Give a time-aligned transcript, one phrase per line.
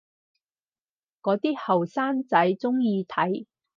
[1.21, 3.45] 嗰啲後生仔鍾意睇